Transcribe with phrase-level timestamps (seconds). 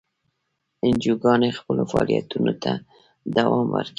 [0.85, 2.71] انجیوګانې خپلو فعالیتونو ته
[3.35, 3.89] دوام ورکوي.